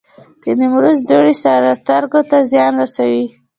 د 0.41 0.43
نیمروز 0.59 0.99
دوړې 1.09 1.33
سترګو 1.83 2.21
ته 2.29 2.37
زیان 2.51 2.73
رسوي؟ 2.81 3.25